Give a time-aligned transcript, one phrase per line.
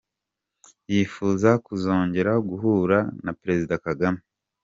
[0.91, 4.19] Yifuza kuzongera guhura na Perezida Kagame.